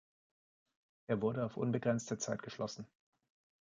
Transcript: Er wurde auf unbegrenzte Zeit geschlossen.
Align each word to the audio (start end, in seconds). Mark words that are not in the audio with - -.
Er 1.05 1.21
wurde 1.21 1.45
auf 1.45 1.57
unbegrenzte 1.57 2.17
Zeit 2.17 2.41
geschlossen. 2.41 2.87